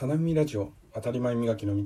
[0.00, 1.84] さなみラジオ当たり前磨きの道。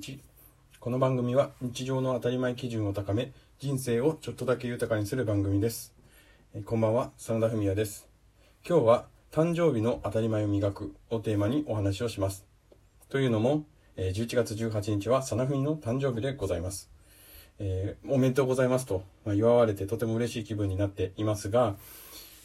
[0.78, 5.92] この番組は日常の当たり前基準を高め人生をちょっとだけ豊かにする番組です。
[6.54, 8.06] えこんばんは真田文也です。
[8.64, 12.46] 今日は誕生日の当たり前を磨くをテーマにお話をします。
[13.08, 13.64] というのも
[13.96, 16.88] え11月18日はさなふみの誕生日でございます。
[17.58, 21.74] えー、おめでとうございますと、まあ、祝われてとても嬉しい気分になっていますが、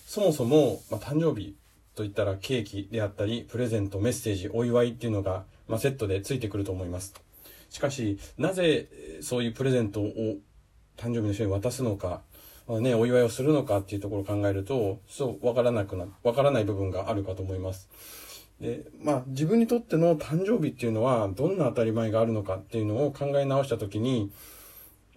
[0.07, 1.55] そもそも、まあ、誕生日
[1.99, 7.13] といったらケーキであったり、プレゼント、メッセージ、お祝いっていうのが、まあ、セットでついてくると思います。
[7.69, 8.87] しかし、なぜ
[9.19, 10.05] そういうプレゼントを
[10.95, 12.21] 誕生日の人に渡すのか、
[12.69, 17.89] まあ、ね、お祝いをするのかっていうところを考えると、そう、わからなくな、わからない部分があるかと思います。
[18.61, 24.31] で、まあ、自分にとっての誕生日っていうのは、どんな当たり前があるのかっていうのを考え直したときに、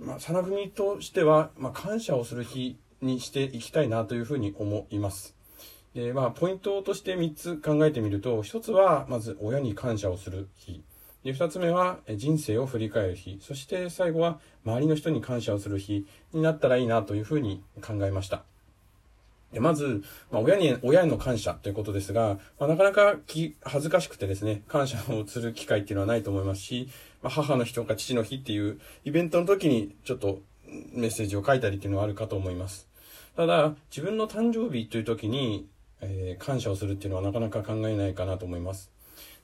[0.01, 5.41] まあ、さなふみとしては、まあ、感謝をする日にしていきたいなというふうに思います。
[5.95, 10.83] で、まあ、ポイントとして3つ考えてみると、1つは、まず、親に感謝をする日。
[11.23, 13.39] で、2つ目は、人生を振り返る日。
[13.43, 18.45] そして最後は、周りの人に感謝をする日になったらいいなというふうに考えました。
[19.53, 26.89] で、まず、まあ、親に、親への感謝ということですが、まあ、なかなかき恥ずかしくてですね、感謝をする機会っていうのはないと思いますし、
[27.23, 30.41] まあ、母の日とか父の日っていうイベントの時にちょっと
[30.95, 32.89] メッセージを書いたりっていうのはあるかと思います。
[33.37, 35.67] ただ、自分の誕生日という時に、
[36.03, 38.91] えー、感謝をするっていうのはなかなか考えないかなと思います。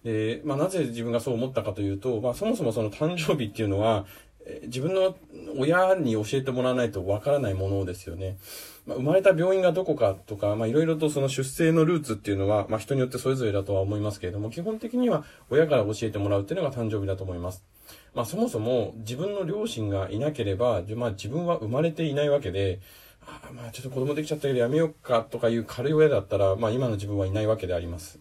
[0.04, 4.06] で、まあ、なぜ自分がそう思ったかというと、まあ、そもそもその誕生日っていうのは、
[4.64, 5.14] 自分の
[5.58, 8.38] 親に教えてもらわないとわからないものですよね。
[8.86, 17.64] まあ、生まれた病院がどこかとか、まあ、いろいろとその出生のルーツっていうのは、まあ、人によってそれぞれだとは思いますけれども、基本的には親から教えてもらうっていうのが誕生日だと思います。
[18.14, 22.80] まあ、そもそも自分の両親がいなければ、まあ、自分は生まれていないわけで、
[23.54, 28.18] まあ、ちょっと子供できちゃったけどやめようかとかいう軽い親だったら、まあ、今の自分はいないわけであります。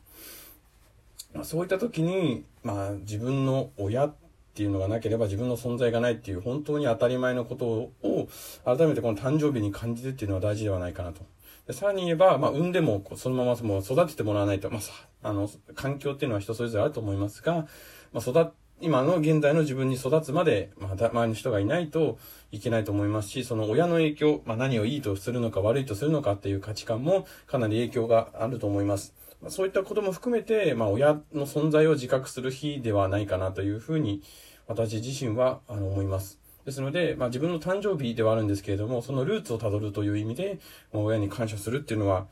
[1.34, 4.16] まあ、そういった時に、まあ、自分の親っ
[4.54, 8.28] ていうのがなければ自分の存在がないっていう本当に当たり前のことを
[8.66, 11.22] 改めてこの誕生日に感じてっていうのは大事ではないかなと。
[11.67, 17.67] でさらに言えば、まあ、産んでもそのままもう育ててもらわないと、まあ、あの、環境っていうのは人それぞれあると思いますが、
[18.14, 22.20] まあ、育っ今の現在の自分に育つまで、まあ、周りの人がいないと
[22.52, 29.16] いけないと思いますし、その親の影響、まあ、何をいいとするのか悪いとするのかっていう価値観もかなり影響があると思います。
[29.42, 34.21] まあ、そういったことも含めて、まあ、親の存在を自覚する日ではないかなというふうに、
[34.67, 36.39] 私自身はあの思います。
[36.66, 40.60] ですので、まあ、自分の誕生日ではあるんですけれども、そのルーツをたどるという意味で、
[40.93, 42.27] まあ、親に感謝するっていうのは、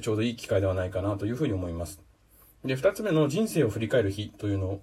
[0.00, 2.00] ちょうどいい機会ではないかなというふうに思います。
[2.64, 4.80] で、二つ目の人生を振り返る日というの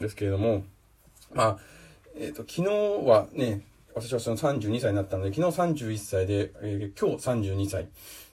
[0.00, 0.64] ですけれども、
[1.34, 1.58] まあ、
[2.16, 3.62] えっ、ー、と、昨日はね、
[3.94, 7.88] 私はその32歳になったので、昨日31歳で、えー、今日32歳。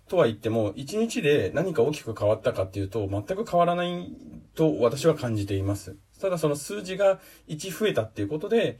[0.08, 4.12] とは言っても、1日で何か大きく変わったかっていうと、全く変わらない
[4.54, 5.96] と私は感じています。
[6.22, 8.80] ただその数字が1増えたっていうことで、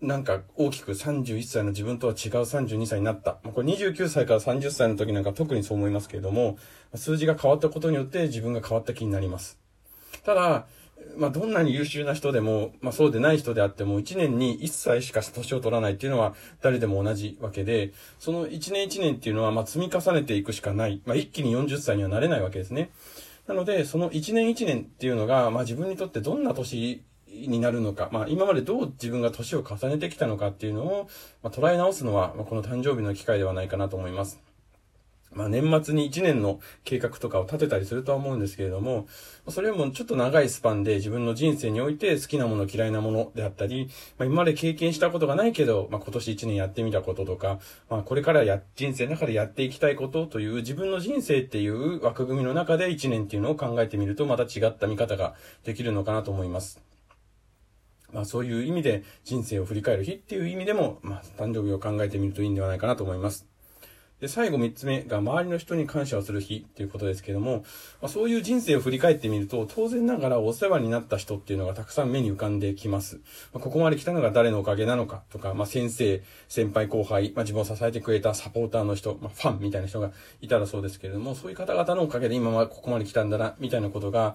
[0.00, 3.34] なんか大きく31歳の自分とは違う32歳になった。
[3.34, 6.58] これ29歳から30歳の時なんか特にそう思いますけれども、
[6.94, 9.58] 数字が変わったことによって自分が変わった気になります。
[10.24, 10.66] ただ、
[11.16, 21.00] まあ、どんなに優秀な人でも、まあ、そうでない人であっても、1年に1歳しか年を取らないっていうのは、誰でも同じわけで、その1年1年っていうのは、まあ、積み重ねていくしかない。
[21.04, 22.90] まあ、一気に40歳にはなれないわけですね。
[23.46, 31.08] なので、その1年1年っていうのが、まあ、自分にとってどんな年になるのか、まあ、今までどう自分が年を重ねてきたのかっていうのを、
[31.42, 34.40] まあ、捉え直すのは、まあ、この誕生日の機会ではないかなと思います。
[35.34, 39.06] まあ年末に1年の計画とかを立てたりするとは思うんですけれども、
[39.48, 47.58] それもちょっと長いスパンで自分の人生において好きなもの嫌いなものであったり、まあ今まで経験したことがないけど、まあ今年1年やってみたこととか、
[47.90, 55.34] まあこれからや、人生の中でやっていきたいことという自分の人生っていう枠組みの中で1年っていうのを考えてみるとまた違った見方が
[55.64, 56.80] できるのかなと思います。
[58.12, 63.53] まあそういう意味で人生を振り返る日っていう意味でも、まあ誕生日を考えてみるといいんではないかなと思います。
[64.24, 67.58] で、最後3つ目が周りの人に感謝をする日っていうことですけども、
[68.00, 73.16] まあ、そういう人生を振り返ってみると、当然ながらお世話になった人っていうのがたくさん目に浮かんできます。
[73.52, 80.10] まあ、ここまで来たのが誰のおかげなのかとか、まあ、先生、先輩後輩、まあ、自分を支えてくれたサポーターの人、まあ、ファンみたいな人が
[80.40, 84.34] いたらそうですけれども、そういう方々のおかげで今はここまで来たんだな、みたいなことが、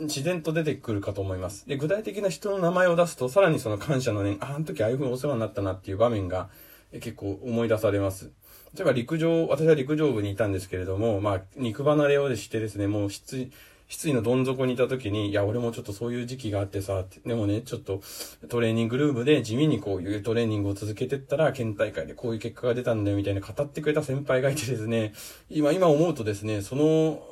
[0.00, 1.68] 自然と出てくるかと思います。
[1.68, 6.48] で、具体的な人の名前を出すと、さらにその感謝の念、あ、あの時ああいうふうにお世話になったなっていう場面が
[6.92, 8.30] 結構思い出されます。
[8.74, 13.52] 例えば陸上、私は陸上部にいたんですけれども、まあ、肉離れをしてですね、もう失意、
[13.88, 18.02] 失意のどん底にいた時に、いや、俺もちょっとそういう時期があってさ、でもね、ちょっと
[18.48, 25.14] トレーニングルームで地味にこういうトレーニングを続けてったら、県大会でこういう結果が出たんだよみたいな語ってくれた先輩がいてですね、
[25.48, 27.22] 今、今思うとですね、その、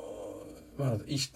[0.79, 1.33] まあ、一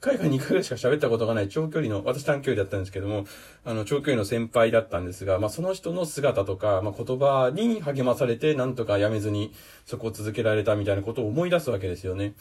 [0.00, 3.24] 回か二回ぐらいしか喋ったことがない長距離の、私短距離だったんですけども、
[3.64, 9.52] あの、長距離の先輩だったんですが、まあ、その人の姿とか、まあ、言葉に励まされて、なんとかやめずに、
[9.86, 12.34] そこを続けられたみたいなことを思い出すわけですよね。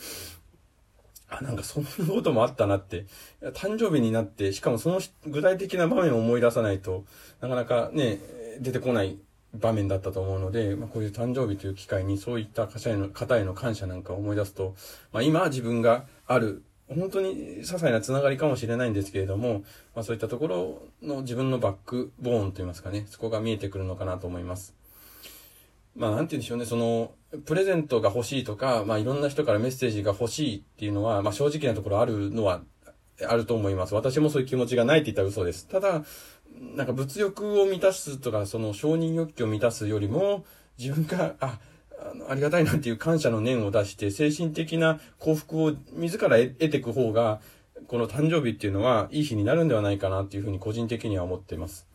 [1.30, 3.06] あ、なんかそんなこともあったなって。
[3.54, 7.06] 誕生日になって、しかもその具体的な場面を思い出さないと、
[7.40, 8.20] なかなかね、
[8.60, 9.18] 出てこない
[9.54, 14.76] 場面だったと思うので、まあ、こういう誕生日という機会にそういった方への方への感謝なんかを思い出すと、
[15.12, 19.64] まあ、今自分がある、本当に些細なつながりかもしれないんですけれども、
[19.96, 24.76] まあ、そういったところの自分のバックボーンといいますかね、そこが見えてくるのかなと思います。
[25.96, 27.12] まあ、なんて言うんでしょうね、その、
[27.46, 32.64] プレゼントが欲しいとか、まあ、いろんな人からメッセージが欲しいっていうのは、まあ、正直なところあるのは、
[33.28, 33.94] あると思います。
[33.94, 35.68] 私もそういう気持ちがないって言ったら嘘です。
[35.68, 36.04] ただ、
[36.60, 40.46] なんか物欲を満たすとか、その承認欲求を満たすよりも、
[40.78, 41.60] 自分が、あ、
[42.00, 47.42] あの、ありがたいなっていう感謝の念を出して、精神的な幸福を自ら得ていく方が、
[47.88, 51.88] この誕生日っていうのは、いい日になるんではないかなっていうふうに個人的には思っています。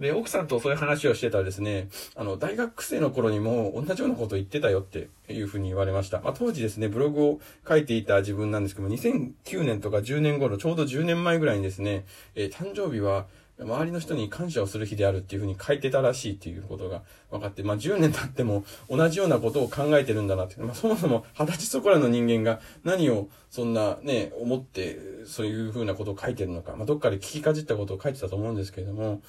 [0.00, 6.20] で、奥さんとそういう話をしてたらですね、あの、大学生の頃にも同じようなこと言ってたよっていうふうに言われました。
[6.20, 13.26] まあ、当時ですね、ブログを書いていた自分なんですけども、2009年とか10年頃、ちょうど10年前ぐらいにですね、えー、誕生日は、
[13.60, 29.22] 周りの人に感謝をする日であるっていうふうに書いてたらしいっていうことが分かって、まあ10年経っても同じようなことを考えてるんだなって、まあそもそも二十歳そこらの人間が何をそんなね、思ってそういうふうなことを書いてるのか、まあどっかで聞きかじったことを書いてたと思うんですけれども、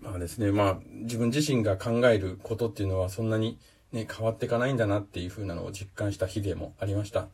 [0.00, 3.58] まあですね、まあ自分自身が考えることっていうのはそんなに
[3.92, 7.28] ね、変わっていかないんだなっていうふうなのを実感した日でもありました。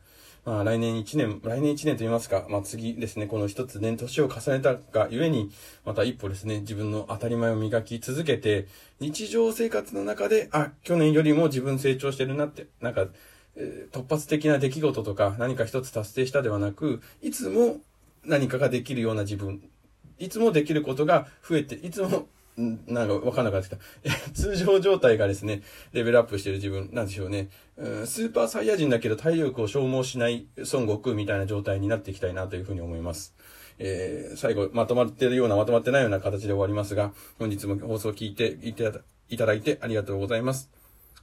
[0.47, 5.51] まあ来年1年、来年1年と言いますか、まあ次ですね、この一つ年、年を重ねたがゆえに、
[5.83, 8.65] また一歩ですね、自分の当たり前を磨き続けて、
[9.01, 13.07] 日常生活の中で、あ、去年よりも自分成長してるなって、なんか、
[13.91, 17.81] 突発的な出来事とか何か一つ達成したではなく、いつも
[18.23, 19.61] 何かができるような自分、
[20.17, 23.77] いつもできることが増えて、いつもなんかわかんなくなってきた。
[24.33, 25.61] 通常状態がですね、
[25.93, 27.49] レベルアップしてる自分、なんでしょうね。
[27.77, 33.35] うんスーパーサイヤ人だけど体力を消耗しない孫悟空みたいな状態になっていきたいなというふうに思います。
[33.79, 40.71] えー、最後、まとまってるような、まとまってないような形で終わりますが、本日も放送を聞いていただいてありがとうございます。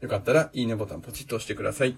[0.00, 1.96] よかったら、いいねボタンポチッと押してください。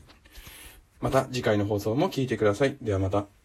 [1.00, 2.78] また次回の放送も聞いてください。
[2.80, 3.35] ではまた。